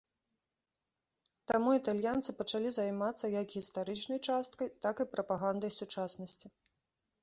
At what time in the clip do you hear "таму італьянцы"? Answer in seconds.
1.51-2.29